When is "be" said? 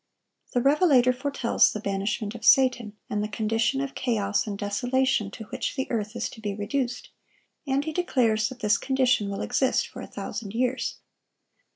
6.41-6.55